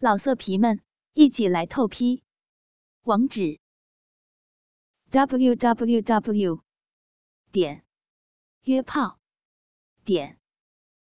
[0.00, 0.80] 老色皮们，
[1.14, 2.22] 一起来透批！
[3.02, 3.58] 网址
[5.10, 6.62] ：w w w
[7.50, 7.84] 点
[8.62, 9.18] 约炮
[10.04, 10.38] 点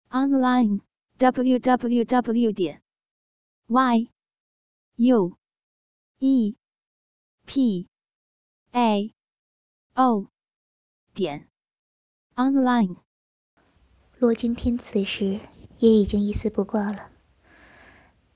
[0.08, 0.80] online
[1.18, 2.82] w w w 点
[3.68, 4.10] y
[4.96, 5.38] u
[6.18, 6.56] e
[7.46, 7.88] p
[8.72, 9.14] a
[9.94, 10.26] o
[11.14, 11.48] 点
[12.34, 12.96] online。
[14.18, 15.38] 罗惊天此时
[15.78, 17.19] 也已经一丝不挂了。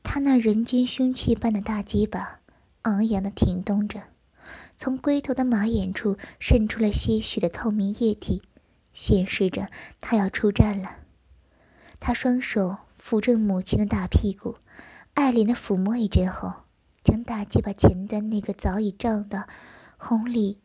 [0.05, 2.39] 他那人间凶器般的大鸡巴，
[2.83, 4.03] 昂扬的挺动着，
[4.77, 8.43] 从龟头的马眼处渗出了些许的透明液体，
[8.93, 9.69] 显示着
[10.01, 10.99] 他要出战了。
[11.99, 14.59] 他双手扶正母亲的大屁股，
[15.15, 16.53] 爱怜的抚摸一阵后，
[17.03, 19.49] 将大鸡巴前端那个早已胀得
[19.97, 20.59] 红里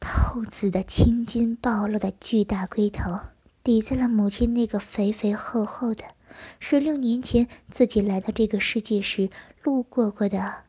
[0.00, 3.20] 透紫的青筋暴露的巨大龟头，
[3.62, 6.15] 抵在了母亲那个肥肥厚厚的。
[6.58, 9.30] 十六年前，自己来到这个世界时
[9.62, 10.64] 路过过的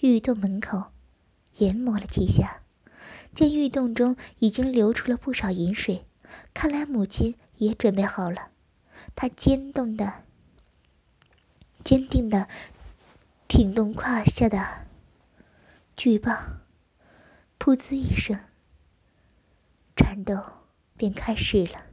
[0.00, 0.92] 玉洞门口，
[1.58, 2.62] 研磨了几下，
[3.34, 6.06] 见玉洞中已经流出了不少银水，
[6.54, 8.48] 看来母亲也准备好了。
[9.14, 10.24] 他坚动的、
[11.82, 12.48] 坚定的
[13.48, 14.86] 挺动胯下的
[15.96, 16.60] 巨棒，
[17.58, 18.38] 噗呲一声，
[19.96, 20.40] 战斗
[20.96, 21.86] 便开始了。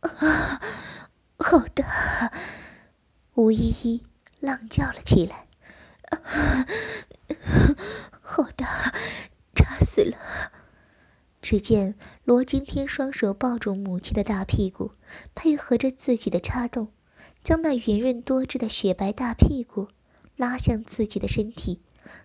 [0.00, 0.60] 啊！
[1.40, 1.84] 好的，
[3.34, 4.02] 吴依依
[4.40, 5.46] 浪叫了起来。
[8.20, 8.66] 好的，
[9.54, 10.16] 插死了。
[11.40, 11.94] 只见
[12.24, 14.92] 罗惊天双手抱住母亲的大屁股，
[15.36, 16.88] 配合着自己的插动，
[17.40, 19.88] 将那圆润多汁的雪白大屁股
[20.36, 21.80] 拉向自己的身体，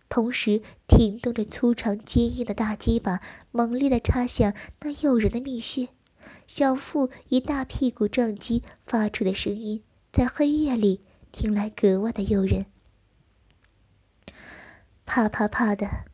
[0.09, 5.89] 同时挺动着粗长坚硬的大鸡巴，猛烈的插向那诱人的蜜穴。
[6.55, 11.01] 小腹一大屁股撞击发出的声音，在黑夜里
[11.31, 12.67] 听来格外的诱人。
[15.03, 16.05] 啪啪啪的，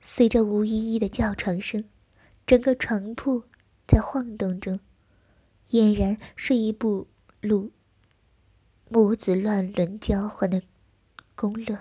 [0.00, 1.84] 随着吴依依的叫床声，
[2.46, 3.44] 整个床铺
[3.86, 4.80] 在晃动中，
[5.68, 7.06] 俨然是一部
[7.42, 7.70] 母
[8.88, 10.62] 母子乱伦交欢的
[11.34, 11.78] 宫乐。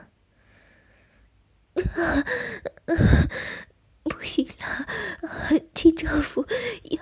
[4.09, 6.45] 不行了，亲丈夫
[6.89, 6.99] 要。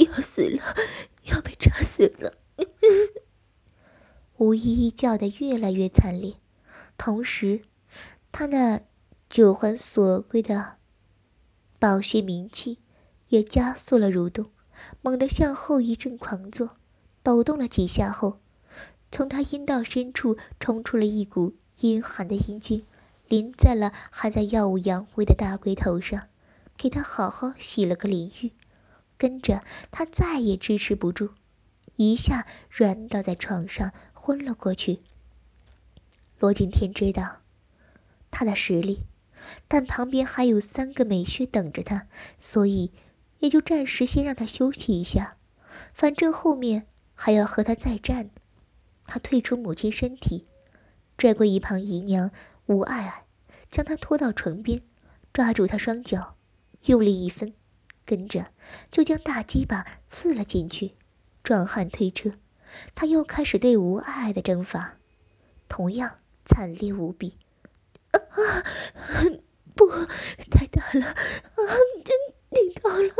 [0.00, 0.62] 要死了，
[1.24, 2.32] 要被扎死了！
[4.38, 6.36] 吴依依叫的越来越惨烈，
[6.96, 7.60] 同时，
[8.32, 8.80] 她那
[9.28, 10.78] 九环锁归的
[11.78, 12.78] 宝血冥气
[13.28, 14.50] 也加速了蠕动，
[15.02, 16.70] 猛地向后一阵狂坐，
[17.22, 18.40] 抖动了几下后，
[19.12, 22.86] 从她阴道深处冲出了一股阴寒的阴茎，
[23.28, 26.29] 淋在了还在耀武扬威的大龟头上，
[26.80, 28.52] 给他好好洗了个淋浴。
[29.18, 31.32] 跟着他再也支持不住，
[31.96, 35.00] 一下软倒在床上，昏了过去。
[36.38, 37.40] 罗景天知道
[38.30, 39.00] 他的实力，
[39.68, 42.06] 但旁边还有三个美穴等着他，
[42.38, 42.92] 所以
[43.40, 45.36] 也就暂时先让他休息一下。
[45.92, 48.30] 反正后面还要和他再战。
[49.04, 50.46] 他退出母亲身体，
[51.18, 52.30] 拽过一旁姨娘
[52.64, 53.26] 吴爱爱，
[53.68, 54.80] 将她拖到床边，
[55.30, 56.36] 抓住她双脚，
[56.86, 57.54] 用力一分。
[58.06, 58.46] 跟着
[58.90, 60.94] 就将大鸡巴刺了进去，
[61.44, 62.32] 壮汉推车，
[62.96, 64.98] 他又开始对吴爱爱的征伐，
[65.68, 67.36] 同样惨烈无比。
[68.10, 68.18] 啊，
[69.76, 69.88] 不，
[70.50, 71.60] 太大了，啊，
[72.50, 73.14] 顶到了！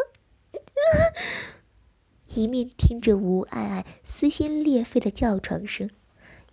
[2.35, 5.89] 一面听着吴爱爱撕心裂肺的叫床声，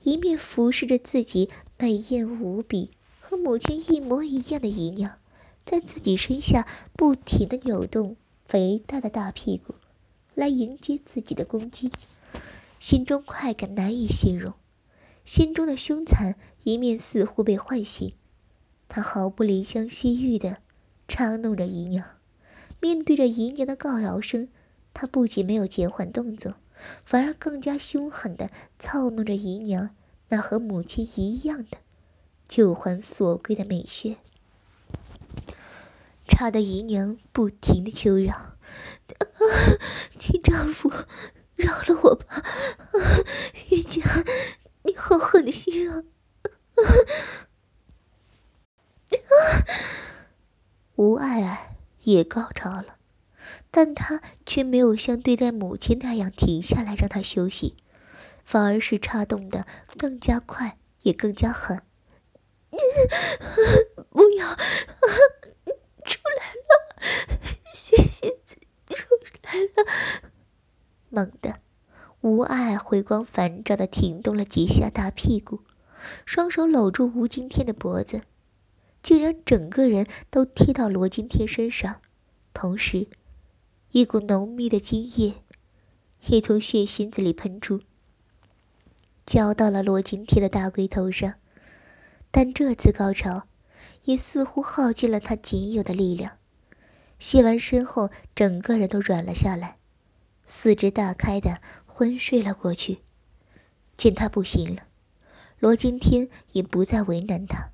[0.03, 5.18] 一面服侍着自己美艳无比、和母亲一模一样的姨娘，
[5.68, 8.16] 在自己身下不停的扭动。
[8.46, 9.76] 肥大的大屁股，
[10.34, 11.92] 来迎接自己的攻击，
[12.80, 14.54] 心中快感难以形容，
[15.26, 18.14] 心中的凶残一面似乎被唤醒，
[18.88, 20.60] 他毫不怜香惜玉的
[21.10, 22.06] 插弄着姨娘，
[22.80, 24.48] 面对着姨娘的告饶声，
[24.94, 26.54] 他不仅没有减缓动作，
[27.04, 28.50] 反而更加凶狠的
[28.80, 29.90] 操弄着姨娘
[30.30, 31.80] 那和母亲一样的
[32.48, 34.16] 九环锁归的美穴。
[36.27, 38.57] 插的姨娘不停的求饶
[40.15, 40.91] ：“亲丈夫，
[41.56, 42.44] 饶了我吧！
[43.69, 44.01] 玉佳，
[44.83, 46.03] 你好狠的心啊！”
[50.95, 52.97] 吴爱爱也高潮了，
[53.71, 57.77] 但她却没有像对待母亲那样停下来让她休息，
[58.44, 59.65] 反而是插动的
[59.97, 61.81] 更加快，也更加狠。
[64.09, 64.56] 不要！
[66.03, 66.69] 出来了，
[67.74, 69.06] 血血出
[69.44, 69.67] 来了！
[71.18, 71.56] 猛地，
[72.22, 75.62] 吴爱回光返照的挺动了几下大屁股，
[76.28, 78.22] 双手搂住吴今天的脖子，
[79.02, 82.02] 竟然整个人都贴到罗金天身上，
[82.54, 83.08] 同时，
[83.90, 85.42] 一股浓密的精液
[86.28, 87.81] 也从血心子里喷出，
[89.25, 91.34] 浇到了罗金天的大龟头上。
[92.30, 93.48] 但这次高潮，
[94.04, 96.38] 也似乎耗尽了他仅有的力量。
[97.18, 99.76] 卸完身后，整个人都软了下来，
[100.48, 103.02] 四肢大开的昏睡了过去。
[103.94, 104.84] 见他不行了，
[105.60, 107.72] 罗金天也不再为难他，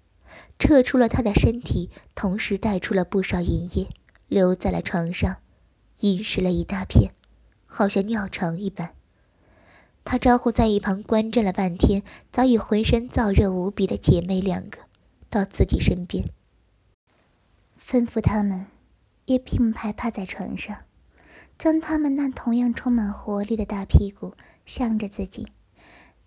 [0.57, 3.87] 撤出了他的身体，同时带出了不少银液，
[4.27, 5.37] 留在了床上，
[5.99, 7.11] 饮食了一大片，
[7.65, 8.95] 好像尿床一般。
[10.03, 14.79] 他招呼在一旁观战了半天，早已浑身燥热无比的姐妹两个，
[15.29, 16.25] 到自己身边，
[17.79, 18.65] 吩咐他们。
[19.25, 20.79] 也并排趴在床上，
[21.63, 24.33] 将他们那同样充满活力的大屁股
[24.65, 25.47] 向着自己。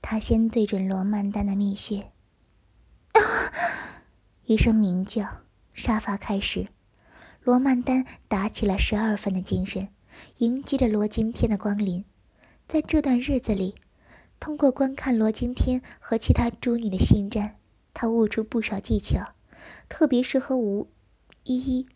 [0.00, 2.10] 他先对准罗曼丹的蜜穴，
[3.12, 3.20] 啊
[4.46, 5.42] 一声鸣叫，
[5.74, 6.68] 沙发开始。
[7.42, 9.88] 罗曼丹打起了十二分的精神，
[10.38, 12.02] 迎接着罗今天的光临。
[12.66, 13.74] 在这段日子里，
[14.40, 17.58] 通过观看罗今天和其他诸女的性战，
[17.92, 19.34] 他悟出不少技巧，
[19.86, 20.90] 特别是和吴
[21.44, 21.86] 依依。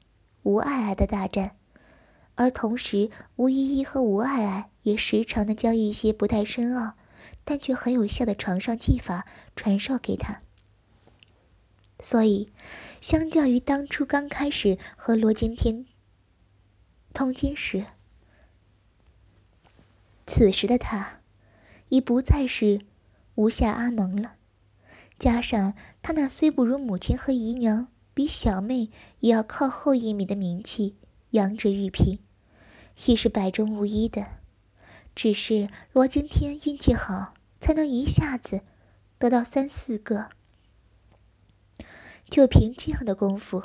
[0.42, 1.56] 吴爱爱的大战，
[2.34, 6.94] 而同时，吴依依和吴爱爱也时常的将一些不太深奥，
[7.44, 10.40] 但却很有效的床上技法传授给他。
[11.98, 12.50] 所以，
[13.00, 15.84] 相较于当初刚开始和罗金天
[17.12, 17.86] 通奸时，
[20.26, 21.20] 此时的他
[21.90, 22.80] 已不再是
[23.34, 24.34] 吴下阿蒙了。
[25.18, 27.88] 加上他那虽不如母亲和姨娘。
[28.12, 28.90] 比小妹
[29.20, 30.96] 也要靠后一米的名气，
[31.30, 32.18] 羊脂玉瓶，
[33.06, 34.26] 也是百中无一的。
[35.14, 38.62] 只是罗今天运气好，才能一下子
[39.18, 40.30] 得到三四个。
[42.28, 43.64] 就凭这样的功夫，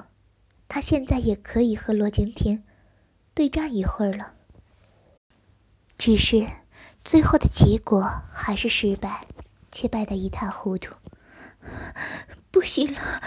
[0.67, 2.63] 他现在也可以和罗今天
[3.33, 4.33] 对战一会儿了。
[5.97, 6.47] 只是
[7.03, 8.01] 最后的结果
[8.31, 9.27] 还是失败，
[9.71, 10.95] 却败得一塌糊涂。
[12.51, 13.21] 不行了。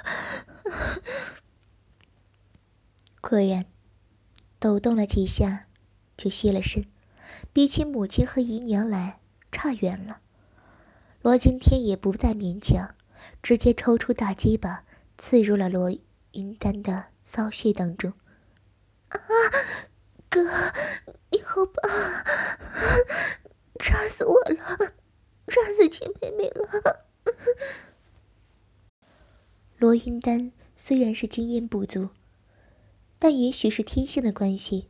[3.23, 3.65] 果然，
[4.59, 5.67] 抖动了几下，
[6.15, 6.85] 就歇了身。
[7.55, 10.21] 比起母亲和姨娘来，差远了。
[11.23, 12.94] 罗今天也不再勉强，
[13.43, 14.85] 直接抽出大鸡巴，
[15.17, 15.91] 刺入了罗
[16.32, 18.12] 云丹的骚穴当中。
[19.09, 19.19] 啊，
[20.29, 20.43] 哥！
[21.31, 21.91] 你好棒！
[23.79, 24.93] 扎死我了，
[25.55, 27.06] 杀死亲妹妹了。
[29.79, 32.09] 罗云丹虽然是经验不足，
[33.21, 34.89] 但也许是天性的关系，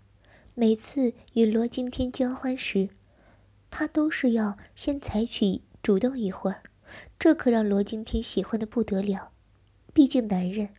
[0.54, 2.88] 每次与罗今天交欢时，
[3.70, 6.62] 他都是要先采取主动一会儿，
[7.18, 9.32] 这可让罗今天喜欢的不得了。
[9.92, 10.70] 毕竟男人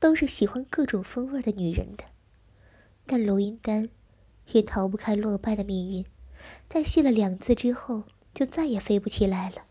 [0.00, 2.06] 都是喜欢各种风味的女人的，
[3.06, 3.90] 但罗云丹。
[4.48, 6.04] 也逃不开落败的命运，
[6.68, 8.02] 在谢了两次之后，
[8.32, 9.64] 就再也飞不起来了。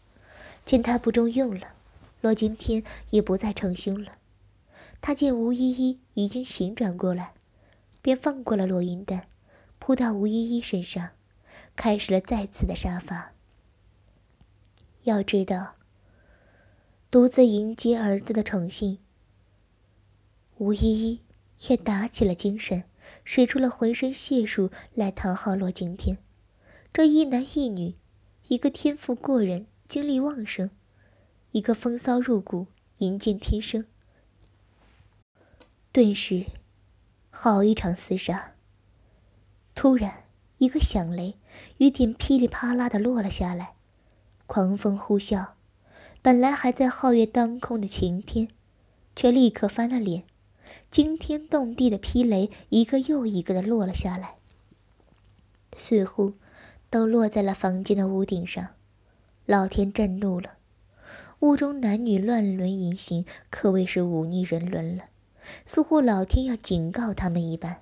[0.65, 1.73] 见他不中用了，
[2.21, 4.17] 罗今天也不再逞凶了。
[5.01, 7.33] 他见吴依依已经醒转过来，
[8.01, 9.27] 便放过了罗云丹，
[9.79, 11.09] 扑到吴依依身上，
[11.75, 13.31] 开始了再次的杀伐。
[15.03, 15.73] 要知道，
[17.09, 18.99] 独自迎接儿子的宠幸，
[20.57, 21.21] 吴依依
[21.67, 22.83] 也打起了精神。
[23.25, 26.17] 使出了浑身解数来讨好罗景天，
[26.93, 27.95] 这一男一女，
[28.51, 30.69] 一个天赋过人，精力旺盛，
[31.53, 32.67] 一个风骚入骨，
[32.97, 33.85] 淫贱天生。
[35.93, 36.47] 顿时，
[37.29, 38.55] 好一场厮杀。
[39.73, 40.25] 突然，
[40.57, 41.35] 一个响雷，
[41.77, 43.75] 雨点噼里啪啦的落了下来，
[44.47, 45.51] 狂风呼啸，
[46.21, 48.49] 本来还在皓月当空的晴天，
[49.15, 50.25] 却立刻翻了脸。
[50.89, 54.35] 惊天动地的霹雷一个又一个的落了下来，
[55.73, 56.33] 似乎
[56.91, 58.75] 都落在了房间的屋顶上。
[59.47, 60.57] 老天震怒了，
[61.39, 65.05] 屋中男女乱伦淫行，可谓是忤逆人伦了。
[65.65, 67.81] 似乎老天要警告他们一般。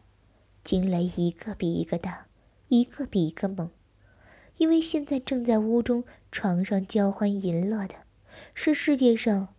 [0.63, 2.27] 惊雷一个比一个大，
[2.67, 3.71] 一个比一个猛。
[4.57, 7.95] 因为现在正在屋中床上交欢淫乐的，
[8.53, 9.55] 是世界上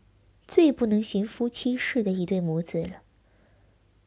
[0.46, 3.02] 最不能行夫妻事的一对母子了。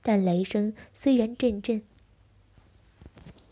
[0.01, 1.83] 但雷声虽然阵阵，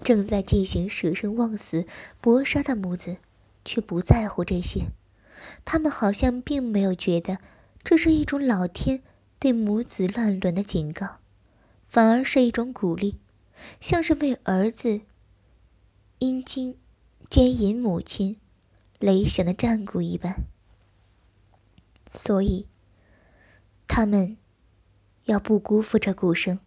[0.04, 1.86] 正在进行舍生忘死
[2.20, 3.18] 搏杀的母子，
[3.64, 4.88] 却不在乎这些。
[5.64, 7.40] 他们好像并没有觉得
[7.84, 9.02] 这是一种老天
[9.40, 11.18] 对母子乱伦的警告，
[11.88, 13.18] 反而是一种鼓励，
[13.80, 15.02] 像是为儿子
[16.20, 16.78] 阴茎
[17.30, 18.38] 奸淫母亲
[19.00, 20.44] 雷响的战鼓一般。
[22.12, 22.68] 所以，
[23.88, 24.38] 他们
[25.26, 26.60] 要不辜负这鼓声，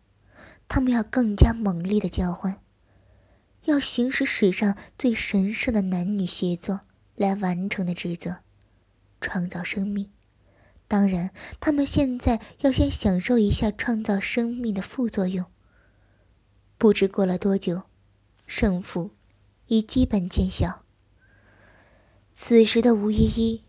[0.66, 2.60] 他们要更加猛烈的交换，
[3.64, 6.80] 要行使史上最神圣的男女协作
[7.14, 8.38] 来完成的职责，
[9.21, 10.11] 创造生命。
[10.87, 11.30] 当然，
[11.61, 15.47] 他们现在要先享受一下创造生命的副作用。
[16.78, 17.83] 不知过了多久，
[18.47, 19.11] 胜负
[19.68, 20.83] 已基本见效。
[22.33, 23.62] 此时的吴依依。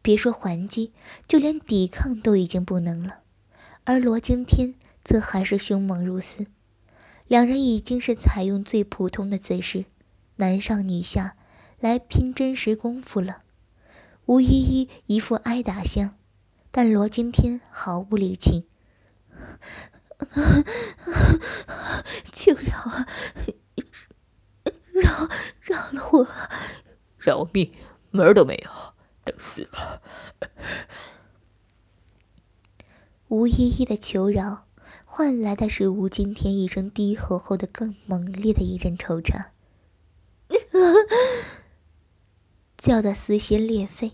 [0.00, 0.92] 别说还击，
[1.26, 3.20] 就连抵抗都已经不能了，
[3.84, 4.74] 而罗惊天
[5.04, 6.46] 则还是凶猛如斯。
[7.28, 9.84] 两人已经是采用最普通的姿势，
[10.36, 11.36] 男上女下，
[11.78, 13.42] 来拼真实功夫了。
[14.26, 16.16] 吴依依一副挨打相，
[16.70, 18.66] 但罗惊天毫无理情。
[22.32, 23.06] 就饶啊，
[24.92, 25.28] 饶
[25.60, 26.26] 饶了我，
[27.18, 27.72] 饶命
[28.10, 28.70] 门儿都没有。
[29.24, 30.00] 等死吧！
[33.28, 34.67] 吴依依的求饶，
[35.18, 39.50] 换来的是吴今天一声低吼后的更猛烈的一阵抽插，
[42.78, 44.12] 叫得撕心裂肺。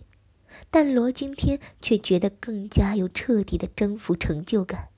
[0.71, 4.89] 但罗今天却觉得更加有彻底的征服成就感。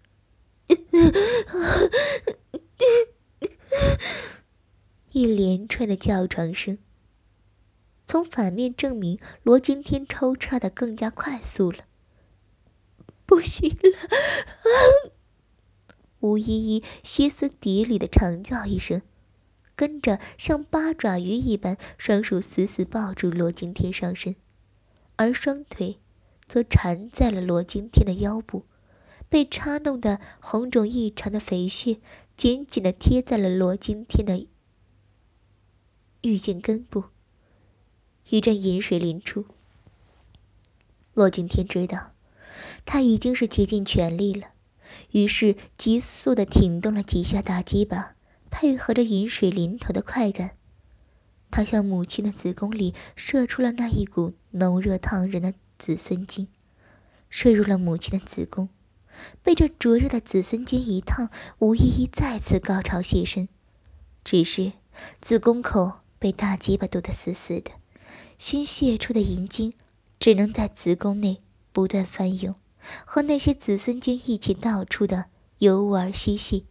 [5.11, 6.79] 一连串的叫床声。
[8.07, 11.79] 从反面证明罗惊天抽插的更加快速了。
[13.27, 15.16] 不行了！
[16.21, 19.03] 吴依依歇斯底里的长叫一声，
[19.75, 24.35] 跟着像八爪鱼一般，双手死死抱住罗惊天上身，
[25.17, 25.99] 而双腿
[26.49, 28.65] 则缠在了罗惊天的腰部，
[29.29, 31.99] 被插弄的红肿异常的肥穴
[32.37, 34.47] 紧紧的贴在了罗惊天的
[36.23, 37.05] 玉颈根部。
[38.31, 39.45] 一阵饮水淋出，
[41.15, 42.13] 骆景天知道
[42.85, 44.49] 他已经是竭尽全力了，
[45.17, 48.17] 于是急速的挺动了几下大鸡巴，
[48.51, 50.51] 配合着饮水淋头的快感，
[51.51, 56.49] 他向母亲的子宫里射出了那一股浓热烫人的子孙精，
[57.31, 58.69] 射入了母亲的子宫，
[59.43, 61.31] 被这灼热的子孙精一烫，
[61.61, 63.49] 吴依依再次高潮现身，
[64.23, 64.73] 只是
[65.23, 67.71] 子宫口被大鸡巴堵得死死的。
[68.37, 69.73] 新泄出的银精
[70.21, 71.41] 只能在子宫内
[71.73, 72.55] 不断翻涌，
[73.05, 75.27] 和那些子孙间一起倒出的
[75.59, 76.67] 游玩嬉戏。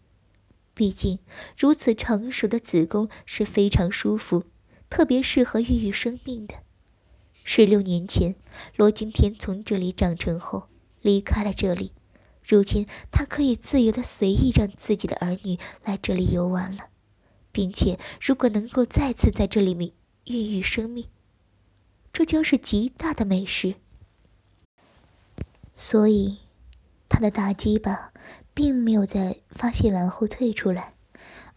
[0.73, 1.19] 毕竟
[1.57, 4.43] 如此成熟的子宫是非常舒服，
[4.89, 6.55] 特别适合孕育生命的。
[7.43, 8.35] 十六年前，
[8.75, 10.67] 罗惊天从这里长成后
[11.01, 11.93] 离开了这里，
[12.43, 16.89] 如今他可以自由的随意让自己的儿女来这里游玩了，
[17.51, 19.91] 并且如果能够再次在这里面
[20.25, 21.07] 孕育生命。
[22.11, 23.75] 这将是极大的美事，
[25.77, 26.39] 所以
[27.09, 28.13] 他的大鸡巴
[28.53, 30.93] 并没有在发泄完后退出来，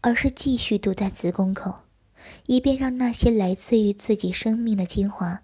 [0.00, 1.76] 而是继续堵在子宫口，
[2.46, 5.42] 以便让那些来自于自己生命的精华，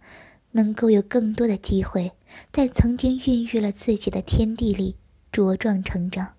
[0.50, 2.12] 能够有更多的机会
[2.50, 4.96] 在曾经孕育了自己的天地里
[5.32, 6.34] 茁壮成长，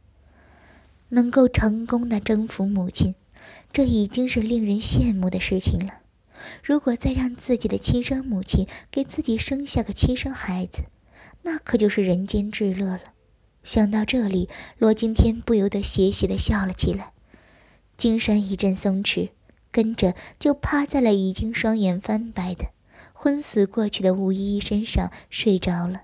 [1.09, 3.15] 能够成功的征服母亲，
[3.71, 6.01] 这已经是令人羡慕的事情了。
[6.61, 10.83] 如果再让自己的亲生母亲给自己生下个亲生孩子，
[11.45, 13.13] 那可就是人间至乐了。
[13.63, 17.13] 想到这里，罗惊天不由得邪邪的笑了起来，
[17.95, 19.29] 精神一阵松弛，
[19.71, 22.71] 跟着就趴在了已经双眼翻白的、
[23.13, 26.03] 昏死过去的吴依依身上睡着了。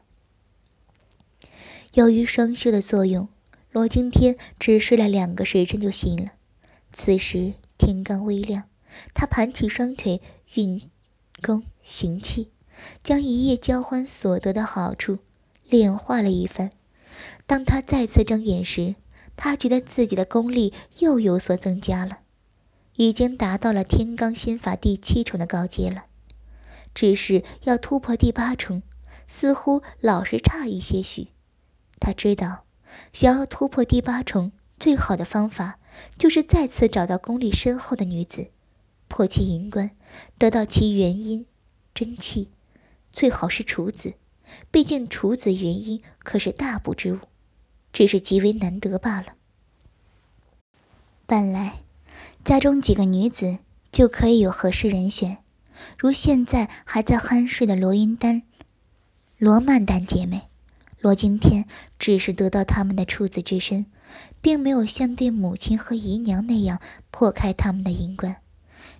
[1.93, 3.27] 由于双休的作用，
[3.71, 6.33] 罗惊天只睡了两个时辰就醒了。
[6.93, 8.65] 此时天刚微亮。
[9.13, 10.21] 他盘起双腿，
[10.55, 10.81] 运
[11.41, 12.51] 功行气，
[13.01, 15.19] 将一夜交欢所得的好处
[15.71, 16.71] 炼化了一番。
[17.47, 18.95] 当他再次睁眼时，
[19.37, 22.19] 他觉得自己的功力又有所增加了，
[22.97, 26.03] 已经达到了天罡心法第七重的高阶了。
[26.93, 28.83] 只是要突破第八重，
[29.25, 31.29] 似乎老是差一些许。
[31.99, 32.65] 他知道，
[33.13, 35.79] 想要突破第八重，最好的方法
[36.17, 38.49] 就是再次找到功力深厚的女子。
[39.07, 39.91] 破其银关，
[40.37, 41.45] 得到其元因
[41.93, 42.49] 真气，
[43.11, 44.13] 最好是处子。
[44.69, 47.19] 毕竟处子元阴可是大补之物，
[47.91, 49.33] 只是极为难得罢了。
[51.25, 51.83] 本来
[52.43, 53.59] 家中几个女子
[53.91, 55.37] 就可以有合适人选，
[55.97, 58.43] 如现在还在酣睡的罗云丹、
[59.37, 60.49] 罗曼丹姐妹，
[60.99, 61.65] 罗今天
[61.97, 63.85] 只是得到他们的处子之身，
[64.41, 68.37] 并没有像对母亲和姨娘那样破开他们的阴关。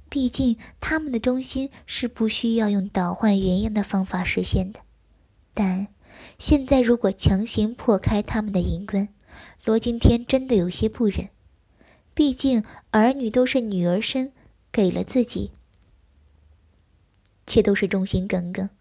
[0.09, 4.81] 毕竟他们的忠心是不需要用倒换原样的方法实现的。
[5.61, 5.89] 但
[6.39, 9.09] 现在如果强行破开他们的阴关，
[9.63, 11.29] 罗惊天真的有些不忍。
[12.15, 14.33] 毕竟儿女都是女儿身
[14.71, 15.51] 给了自己，
[17.45, 18.71] 却都是忠心耿耿。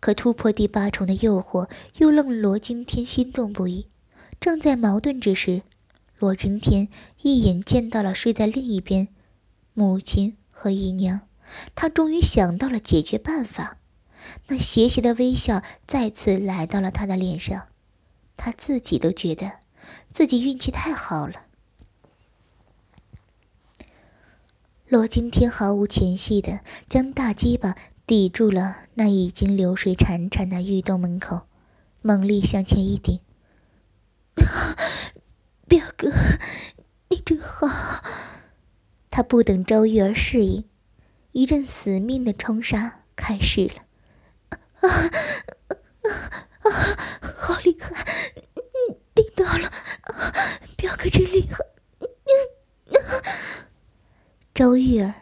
[0.00, 3.86] 可突破第八重的诱惑，又令罗惊天心动不已。
[4.40, 5.62] 正在矛盾之时，
[6.18, 6.88] 罗惊天
[7.22, 9.06] 一眼见到了睡在另一边
[9.74, 11.20] 母亲和姨娘，
[11.76, 13.77] 他终于想到了解决办法。
[14.48, 17.68] 那邪邪的微笑再次来到了他的脸上，
[18.36, 19.60] 他自己都觉得
[20.10, 21.46] 自己运气太好了。
[24.86, 27.76] 罗惊天毫无前戏的将大鸡巴。
[28.08, 31.42] 抵住了那已经流水潺潺的玉洞门口，
[32.00, 33.20] 猛力向前一顶。
[35.68, 36.10] 表哥，
[37.10, 37.68] 你真好！
[39.10, 40.64] 他不等周玉儿适应，
[41.32, 43.82] 一阵死命的冲杀开始了。
[44.80, 44.88] 啊
[46.02, 46.10] 啊
[46.62, 46.70] 啊！
[47.36, 48.32] 好厉害！
[49.14, 49.70] 顶到了！
[50.76, 51.58] 表哥真厉害！
[54.54, 55.14] 周玉儿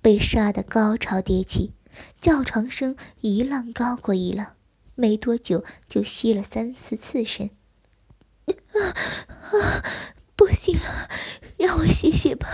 [0.00, 1.72] 被杀得高潮迭起。
[2.18, 4.56] 叫床声一浪高过一浪，
[4.94, 7.50] 没多久就吸了三四次身。
[8.46, 8.80] 啊
[9.50, 9.84] 啊！
[10.34, 11.10] 不行了，
[11.58, 12.48] 让我歇歇吧。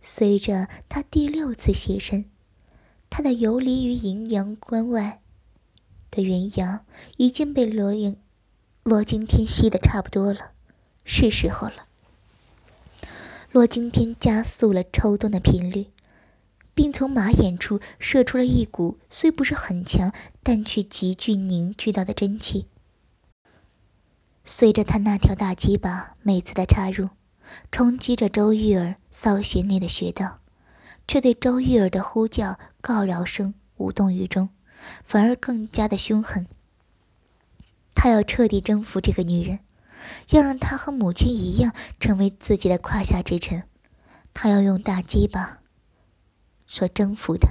[0.00, 2.30] 随着他第六次歇身，
[3.18, 5.20] 他的游离于阴阳关外
[6.08, 8.16] 的元阳已经被罗影、
[8.84, 10.52] 罗惊天吸的差不多了，
[11.02, 11.88] 是时候了。
[13.50, 15.88] 罗惊天加速了抽动的频率，
[16.76, 20.12] 并从马眼处射出了一股虽不是很强，
[20.44, 22.68] 但却极具凝聚到的真气。
[24.44, 27.08] 随着他那条大鸡巴每次的插入，
[27.72, 30.38] 冲击着周玉儿骚穴内的穴道，
[31.08, 34.50] 却对周玉儿的呼叫告饶声无动于衷，
[35.02, 36.46] 反而更加的凶狠。
[37.94, 39.58] 他要彻底征服这个女人。
[40.30, 43.64] 要让她和母亲一样成为自己的胯下之臣，
[44.32, 45.58] 他要用大鸡巴
[46.66, 47.48] 所征服的。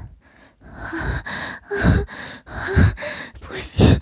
[3.42, 4.00] 不行，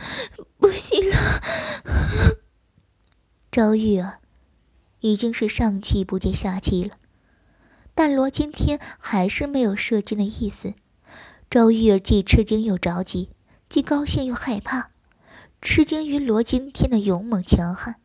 [0.59, 1.41] 不行了！
[3.51, 4.19] 周玉儿
[4.99, 6.95] 已经是上气不接下气了，
[7.95, 10.73] 但罗今天还是没有射精的意思。
[11.49, 13.29] 周玉儿既吃惊又着急，
[13.69, 14.91] 既高兴又害怕，
[15.61, 17.95] 吃惊于罗今天的勇猛强悍。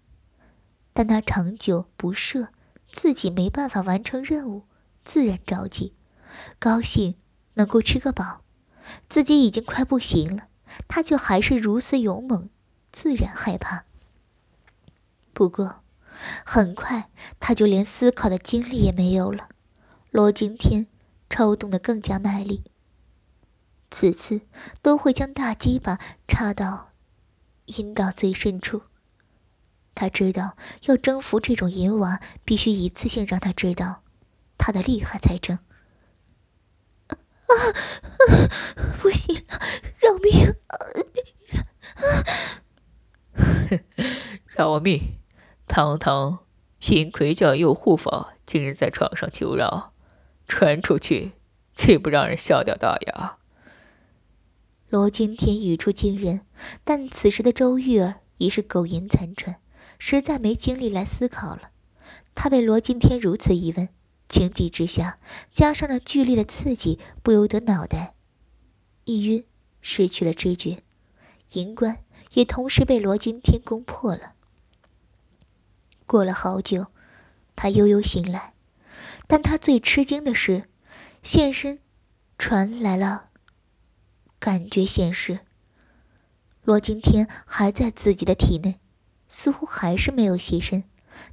[0.93, 2.49] 但他长久不射，
[2.91, 4.63] 自己没办法完成任务，
[5.03, 5.93] 自然着急；
[6.61, 7.17] 高兴
[7.55, 8.43] 能够吃个饱，
[9.09, 10.49] 自己已经快不行了，
[10.87, 12.49] 他就还是如此勇猛，
[12.93, 13.85] 自然害怕。
[15.33, 15.83] 不过，
[16.45, 19.49] 很快他就连思考的精力也没有了。
[20.11, 20.87] 罗惊天
[21.29, 22.65] 抽动的更加卖力，
[23.91, 24.41] 此次
[24.83, 26.91] 都会将大鸡巴插到
[27.67, 28.83] 阴道最深处。
[29.95, 34.03] 他知道，要征服这种淫娃，必须一次性让他知道
[34.59, 35.59] 他的厉害才成。
[37.07, 37.15] 啊
[37.47, 37.55] 啊！
[39.01, 39.45] 不行，
[39.99, 40.55] 饶命！
[44.47, 45.19] 饶命！
[45.67, 46.47] 堂堂
[46.89, 49.90] 阴魁教右护法，竟然在床上求饶，
[50.51, 51.33] 传出去
[51.77, 53.39] 岂不让人笑掉大牙？
[54.89, 56.41] 罗惊天语出惊人，
[56.83, 59.61] 但此时的周玉儿已是苟延残喘。
[59.97, 61.71] 实在没精力来思考了，
[62.35, 63.89] 他被罗今天如此一问，
[64.29, 65.21] 情急之下，
[65.53, 68.15] 加上那剧烈的刺激，不由得脑袋
[69.05, 69.45] 一晕，
[69.81, 70.83] 失去了知觉，
[71.53, 71.99] 银冠
[72.33, 74.33] 也同时被罗今天攻破了。
[76.07, 76.87] 过了好久，
[77.55, 78.55] 他悠悠醒来，
[79.31, 80.65] 但他最吃惊的是，
[81.23, 81.79] 现身
[82.37, 83.29] 传来了
[84.41, 85.39] 感觉显示，
[86.65, 88.81] 罗今天还在自己的体内。
[89.29, 90.83] 似乎还是没有现身，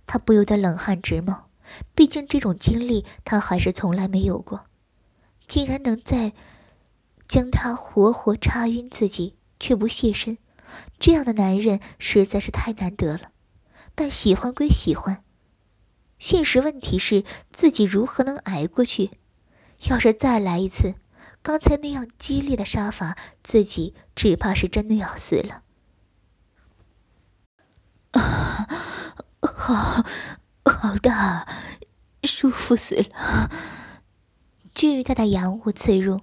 [0.05, 1.49] 他不由得冷汗直冒。
[1.95, 4.65] 毕竟这种经历他还是从来没有过，
[5.47, 6.33] 竟然能在
[7.27, 10.37] 将他活活插晕自己却不现身，
[10.99, 13.31] 这样的男人实在是太难得了。
[13.95, 15.23] 但喜欢归喜欢，
[16.19, 19.11] 现实问题是自己如何能挨过去？
[19.89, 20.95] 要是再来一次
[21.43, 25.61] 刚才那样激烈的杀法，自己只怕是真的要死了。
[28.11, 28.67] 啊，
[29.39, 30.03] 好，
[30.65, 31.47] 好大，
[32.23, 33.49] 舒服死了！
[34.73, 36.21] 巨大的阳物刺入，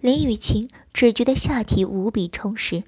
[0.00, 2.82] 林雨晴只觉得下体无比充实，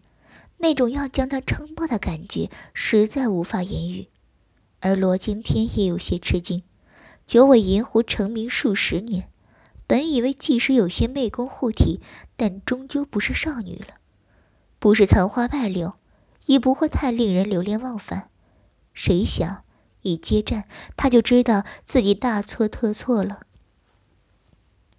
[0.58, 4.08] 那种要将她撑爆的感觉实在无法言喻。
[4.84, 6.64] 而罗惊天也有些吃惊，
[7.24, 9.28] 九尾银狐成名数十年，
[9.86, 12.00] 本以为即使有些媚功护体，
[12.36, 13.94] 但终究不是少女了，
[14.80, 15.94] 不是残花败柳，
[16.46, 18.30] 亦不会太令人流连忘返。
[18.92, 19.62] 谁想
[20.00, 20.64] 一接战，
[20.96, 23.42] 他就知道自己大错特错了。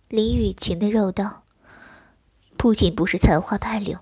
[0.08, 1.44] 林雨晴的肉道，
[2.56, 4.00] 不仅不是残花败柳，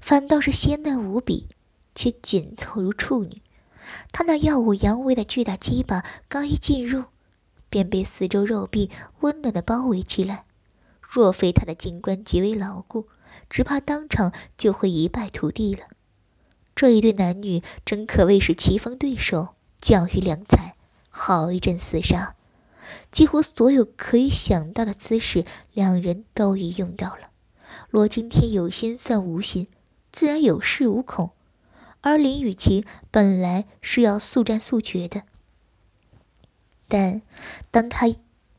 [0.00, 1.46] 反倒是鲜嫩无比，
[1.94, 3.40] 却紧凑如处女。
[4.12, 7.04] 他那耀武扬威的巨大鸡巴刚一进入，
[7.68, 10.44] 便被四周肉壁温暖的包围起来。
[11.00, 13.06] 若非他的金冠极为牢固，
[13.48, 15.86] 只怕当场就会一败涂地了。
[16.74, 20.74] 这一对男女真可谓是棋逢对手，将遇良才，
[21.08, 22.34] 好一阵厮杀。
[23.10, 27.30] 几乎所有可以想到的姿势，两人都已用到了。
[27.90, 29.68] 罗惊天有心算无心，
[30.10, 31.30] 自然有恃无恐。
[32.04, 35.22] 而林雨晴本来是要速战速决的，
[36.86, 37.22] 但
[37.70, 38.06] 当他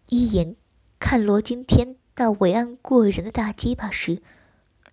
[0.07, 0.55] 一眼
[0.97, 4.23] 看罗惊天那伟岸过人的大鸡巴时，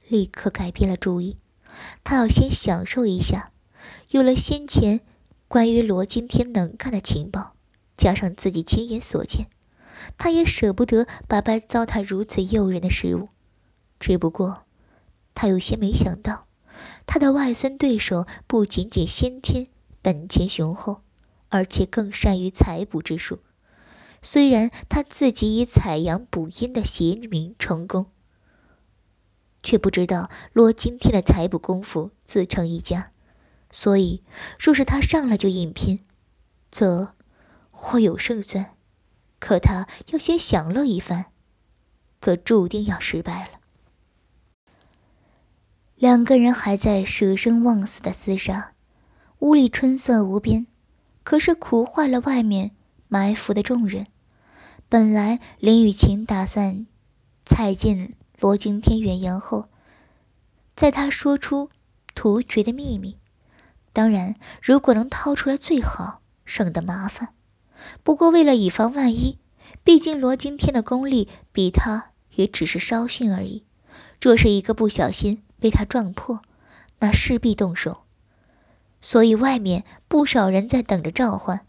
[0.06, 1.38] 立刻改变了主意。
[2.04, 3.52] 他要先享受一下。
[4.10, 5.00] 有了先前
[5.48, 7.54] 关于罗惊天能干的情报，
[7.96, 9.46] 加上自己亲眼所见，
[10.18, 13.30] 他也舍不得白白糟蹋如此诱人的食物。
[13.98, 14.64] 只不过，
[15.32, 16.44] 他有些没想到。
[17.06, 19.68] 他的外孙对手不仅仅先天
[20.00, 21.02] 本钱雄厚，
[21.48, 23.40] 而且更善于采补之术。
[24.22, 28.06] 虽然他自己以采阳补阴的邪名成功，
[29.62, 33.10] 却不知道罗今天的采补功夫自成一家。
[33.70, 34.22] 所以，
[34.58, 36.04] 若是他上来就硬拼，
[36.70, 37.14] 则
[37.70, 38.76] 或有胜算；
[39.40, 41.32] 可他要先享乐一番，
[42.20, 43.61] 则注定要失败了。
[46.02, 48.72] 两个人还在舍生忘死的厮杀，
[49.38, 50.66] 屋里春色无边，
[51.22, 52.72] 可是苦坏了外面
[53.06, 54.08] 埋伏的众人。
[54.88, 56.88] 本来林雨晴打算
[57.44, 59.68] 踩进罗惊天远洋后，
[60.74, 61.70] 在他说出
[62.16, 63.18] 突厥的秘密。
[63.92, 67.28] 当然，如果能掏出来最好，省得麻烦。
[68.02, 69.38] 不过为了以防万一，
[69.84, 73.62] 毕竟罗惊天的功力比他也只是稍逊而已。
[74.20, 76.42] 若是一个不小心，被他撞破，
[76.98, 78.02] 那势必动手，
[79.00, 81.64] 所以外面不少人在等着召唤。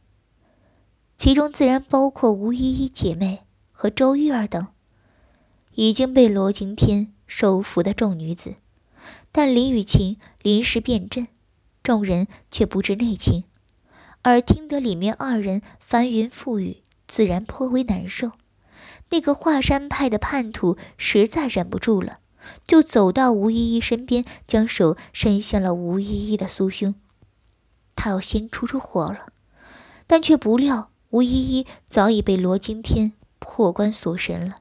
[1.16, 4.68] 其中自然包括吴依依姐妹和周玉儿等，
[5.76, 8.56] 已经被罗惊天收服的众女子。
[9.32, 11.28] 但林雨晴临时变阵，
[11.84, 13.44] 众人却不知内情，
[14.24, 18.32] 而听得里面二人翻云覆雨，自然颇为难受。
[19.12, 22.18] 那个华山派的叛徒实在忍不住了。
[22.64, 26.96] 就走到吴依依身边，将手伸向了吴依依的酥胸。
[27.96, 29.32] 他要先出出火了，
[30.08, 34.58] 但却不料吴依依早已被罗惊天破关锁神了，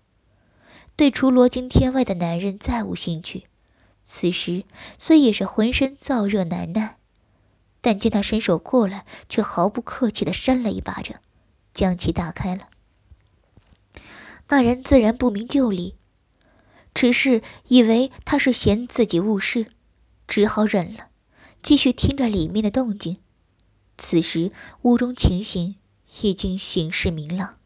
[0.94, 3.44] 对除罗惊天外的男人再无兴趣。
[4.04, 4.64] 此时
[4.98, 6.98] 虽也是浑身燥热难耐，
[7.80, 11.20] 但见他伸手过来，却毫不客气地扇了一巴掌，
[11.72, 12.68] 将其打开了。
[14.48, 15.94] 那人自然不明就里。
[16.94, 19.72] 只是以为他是嫌自己误事，
[20.26, 21.08] 只好忍了，
[21.62, 23.18] 继续听着里面的动静。
[23.96, 24.52] 此时
[24.82, 25.76] 屋中情形
[26.22, 27.58] 已经形势明朗，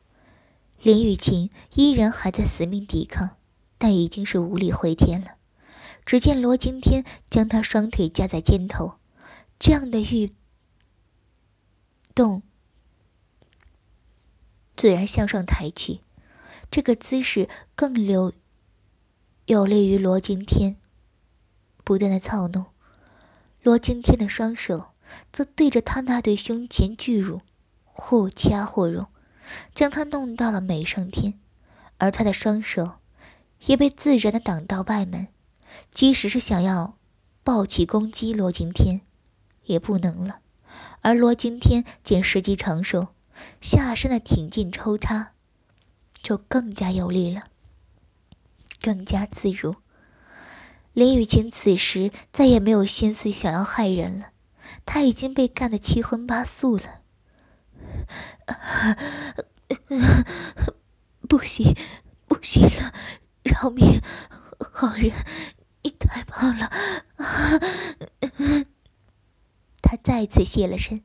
[0.80, 3.36] 林雨晴依然还在死命抵抗，
[3.78, 5.32] 但已经是无力回天了。
[6.04, 8.94] 只见罗惊天将他双腿夹在肩头，
[9.58, 10.30] 这样的欲
[12.14, 12.42] 动
[14.76, 16.00] 自然向上抬起，
[16.70, 18.32] 这个姿势更流。
[19.46, 20.76] 有利于罗惊天
[21.84, 22.66] 不断的操弄，
[23.62, 24.88] 罗惊天的双手
[25.30, 27.42] 则对着他那对胸前巨乳，
[27.84, 29.06] 或掐或揉，
[29.72, 31.38] 将他弄到了美上天，
[31.98, 32.94] 而他的双手
[33.66, 35.28] 也被自然的挡到外门，
[35.92, 36.98] 即使是想要
[37.44, 39.02] 抱起攻击罗惊天，
[39.66, 40.40] 也不能了。
[41.02, 43.10] 而罗惊天见时机成熟，
[43.60, 45.34] 下身的挺进抽插
[46.20, 47.44] 就更加有力了。
[48.86, 49.74] 更加自如。
[50.92, 54.26] 林雨晴此时再也没有心思想要害人了，
[54.84, 57.00] 她已经被干得七荤八素了。
[61.28, 61.74] 不行，
[62.28, 62.94] 不行了！
[63.42, 64.00] 饶命，
[64.72, 65.10] 好人，
[65.82, 66.70] 你太棒了！
[69.82, 71.02] 他再次现了身，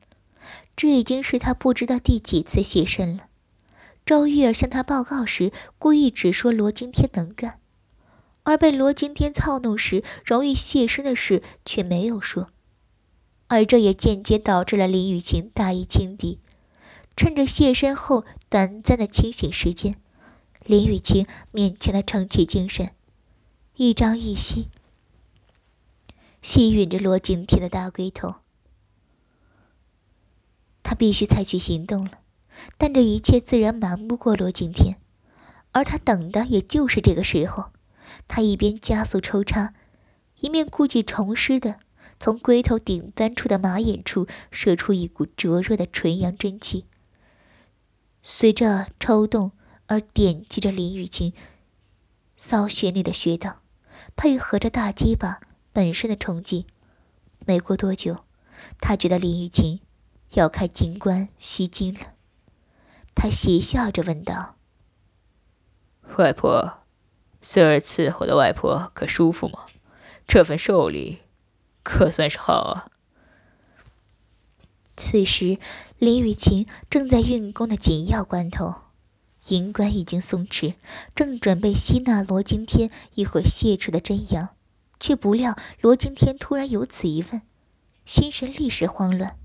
[0.76, 3.26] 这已经是他不知道第几次现身了。
[4.06, 7.58] 周玉儿向他报告时，故意只说罗惊天能干。
[8.44, 12.48] 而被罗惊天操弄时容易现身的事却没有说，
[13.46, 16.38] 而这也间接导致了林雨晴大意轻敌。
[17.14, 19.96] 趁着现身后短暂的清醒时间，
[20.64, 22.92] 林雨晴勉强的撑起精神，
[23.76, 24.68] 一张一吸，
[26.40, 28.36] 吸吮着罗惊天的大龟头。
[30.82, 32.20] 他必须采取行动了，
[32.78, 34.98] 但这一切自然瞒不过罗惊天，
[35.72, 37.71] 而他等的也就是这个时候。
[38.28, 39.74] 他一边加速抽插，
[40.40, 41.78] 一面故技重施的
[42.18, 46.84] 从龟头顶端处的马眼处射出一股灼热的纯阳真气，
[48.22, 49.52] 随着抽动
[49.86, 51.32] 而点击着林雨晴
[52.36, 53.62] 骚穴内的穴道，
[54.16, 55.40] 配合着大鸡巴
[55.72, 56.66] 本身的冲击，
[57.46, 58.24] 没过多久，
[58.80, 59.80] 他觉得林雨晴。
[60.34, 62.14] 要开金棺吸金了，
[63.14, 64.56] 他邪笑着问道
[66.16, 66.81] ：“外婆，
[67.42, 69.66] 孙儿伺候的外婆可舒服吗？
[70.26, 71.18] 这份寿礼，
[71.82, 72.88] 可算是好啊。”
[74.96, 75.58] 此时，
[75.98, 78.74] 林雨晴正在运功的紧要关头，
[79.48, 80.74] 银棺已经松弛，
[81.14, 84.50] 正准备吸纳罗惊天一会泄出的真阳，
[85.00, 87.42] 却不料罗惊天突然有此一问，
[88.04, 89.36] 心神立时慌乱。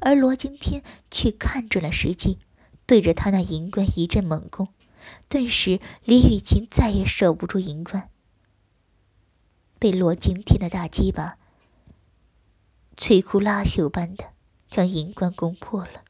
[0.00, 2.38] 而罗惊天却看准了时机，
[2.84, 4.68] 对着他那银棺一阵猛攻，
[5.28, 8.10] 顿时李雨晴再也守不住银冠，
[9.78, 11.38] 被罗惊天的大鸡巴
[12.96, 14.24] 摧枯拉朽般的
[14.68, 16.04] 将银冠攻破了。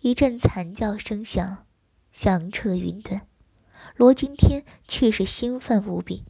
[0.00, 1.66] 一阵惨叫声响，
[2.10, 3.28] 响彻云端，
[3.96, 6.24] 罗惊天却是兴奋无比。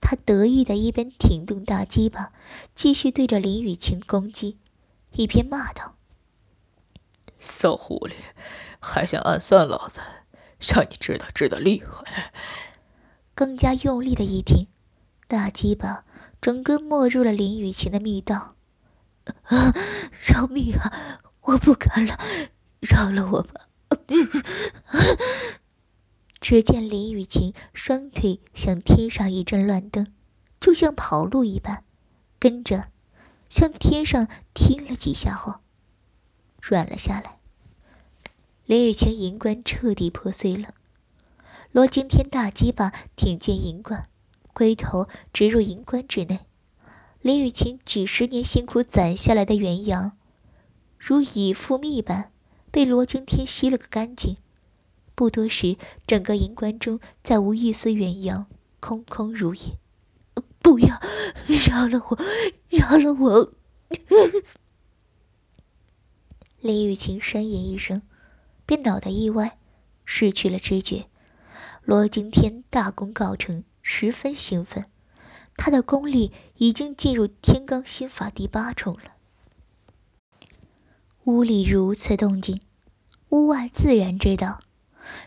[0.00, 2.32] 他得意的一边挺动大鸡巴，
[2.74, 4.58] 继续对着林雨晴攻击，
[5.18, 5.96] 一边骂道
[7.40, 8.14] ：“骚狐狸，
[8.78, 10.00] 还想暗算老子？
[10.60, 12.32] 让你知道知道厉害！”
[13.34, 14.68] 更加用力的一挺，
[15.26, 16.04] 大鸡巴
[16.40, 18.54] 整个没入了林雨晴的密道。
[19.42, 19.74] 啊！
[20.24, 21.18] 饶命啊！
[21.42, 22.16] 我不敢了，
[22.78, 23.66] 饶了我吧！
[26.40, 30.12] 只见林雨晴双腿向天上一阵乱蹬，
[30.60, 31.82] 就像跑路一般，
[32.38, 32.92] 跟着
[33.48, 35.60] 向天上踢了几下后，
[36.60, 37.38] 软了下来。
[38.66, 40.74] 林雨晴银冠彻底破碎了，
[41.72, 44.08] 罗惊天大鸡巴挺进银冠，
[44.52, 46.40] 龟头直入银冠之内。
[47.20, 50.18] 林雨晴几十年辛苦攒下来的元阳，
[50.98, 52.30] 如蚁覆蜜般
[52.70, 54.36] 被罗惊天吸了个干净。
[55.14, 58.46] 不多时，整个银棺中再无一丝元阳，
[58.78, 59.78] 空空如也。
[60.60, 61.00] 不要，
[61.66, 62.18] 饶了我，
[62.68, 63.52] 饶了我！
[66.60, 68.02] 林雨晴呻吟一声，
[68.66, 69.58] 便脑袋一歪，
[70.04, 71.06] 失去了知觉。
[71.84, 74.86] 罗惊天大功告成，十分兴奋，
[75.56, 79.14] 他的功力已经进入天罡心法第八重了。
[81.24, 82.60] 屋里如此动静，
[83.30, 84.60] 屋外自然知道。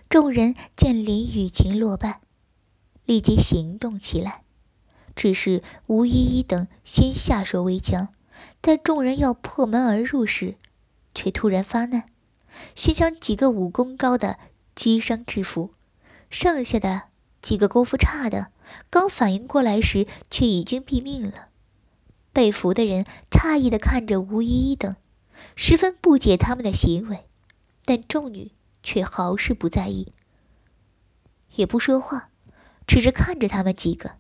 [0.10, 2.22] 众人见林雨晴落败，
[3.06, 4.44] 立即行动起来。
[5.15, 8.10] 只是吴依依等先下手为强，
[8.62, 10.56] 在众人要破门而入时，
[11.13, 12.06] 却突然发难，
[12.76, 14.38] 先将几个武功高的
[14.76, 15.74] 击伤制服。
[16.30, 17.04] 剩下的
[17.41, 18.52] 几个功夫差的，
[18.89, 21.50] 刚反应过来时，却已经毙命了。
[22.34, 24.95] 被俘的人诧异的看着吴依依等，
[25.56, 27.26] 十分不解他们的行为，
[27.86, 28.52] 但众女。
[28.84, 30.12] 却毫是不在意，
[31.54, 32.32] 也不说话，
[32.88, 34.13] 只是看着他们几个。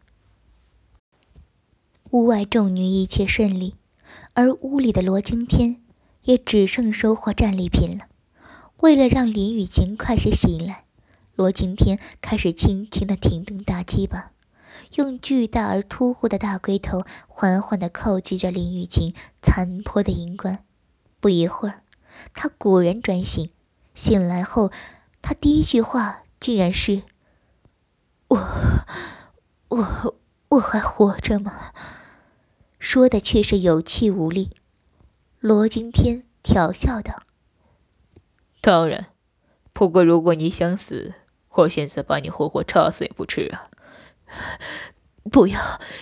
[2.11, 3.75] 屋外众女一切顺利，
[4.33, 5.81] 而屋里的罗青天
[6.23, 8.07] 也只剩收获战利品了。
[8.81, 10.83] 为了让林雨晴快些醒来，
[11.35, 14.33] 罗青天开始轻轻的停动大鸡巴，
[14.95, 20.65] 用巨大而突兀的大龟头缓缓的靠击着林雨晴残破的银冠。
[21.21, 21.83] 不一会儿，
[22.33, 23.49] 他果然转醒。
[23.95, 24.69] 醒来后，
[25.21, 27.03] 他第一句话竟然是
[28.27, 28.37] ：“我，
[29.69, 30.15] 我，
[30.49, 31.71] 我还活着吗？”
[32.91, 34.49] 说的却是有气无力。
[35.39, 37.23] 罗惊天调笑道
[38.59, 39.13] ：“当然，
[39.71, 41.13] 不过如果你想死，
[41.51, 43.69] 我现在把你活活插死也不迟啊！
[45.31, 45.57] 不要，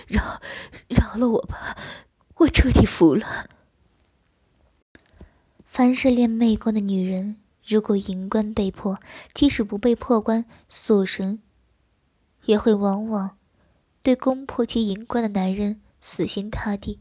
[0.08, 0.42] 饶，
[0.88, 1.78] 饶了我吧，
[2.38, 3.48] 我彻底服了。
[5.68, 8.98] 凡是练媚功的女人。”如果银关被破，
[9.36, 11.40] 即使不被破关锁神，
[12.46, 13.38] 也会往往
[14.02, 17.00] 对攻破其银关的男人死心塌地。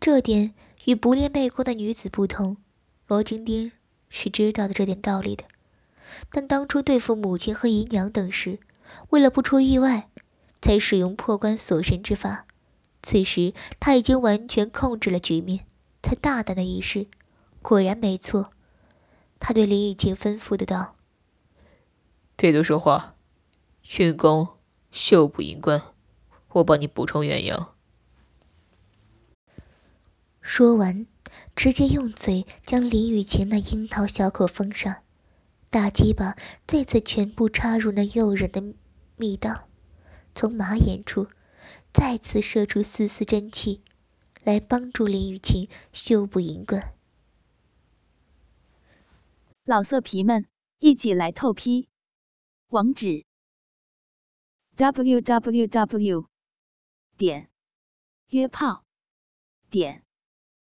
[0.00, 0.54] 这点
[0.86, 2.56] 与不练媚功的女子不同。
[3.06, 3.72] 罗金丁
[4.08, 5.44] 是知道的这点道理的，
[6.30, 8.60] 但当初对付母亲和姨娘等时，
[9.10, 10.08] 为了不出意外，
[10.62, 12.46] 才使用破关锁神之法。
[13.02, 15.66] 此时他已经完全控制了局面，
[16.02, 17.08] 才大胆的一试，
[17.62, 18.52] 果然没错。
[19.38, 20.96] 他对林雨晴吩咐的道
[22.36, 23.16] ：“别多说话，
[23.98, 24.46] 运功
[24.92, 25.82] 秀补银关，
[26.50, 27.74] 我帮你补充元阳。”
[30.52, 31.06] 说完，
[31.54, 35.04] 直接用嘴将林雨晴那樱桃小口封上，
[35.70, 36.36] 大鸡巴
[36.66, 38.74] 再次全部插入那诱人的
[39.16, 39.68] 密道，
[40.34, 41.28] 从马眼处。
[41.92, 43.84] 再次射出丝丝真气，
[44.42, 46.94] 来帮助林雨晴修补银冠。
[49.62, 50.48] 老色皮们，
[50.80, 51.88] 一起来透批！
[52.70, 53.24] 网址
[54.74, 56.26] ：w w w
[57.16, 57.48] 点
[58.30, 58.84] 约炮
[59.70, 60.04] 点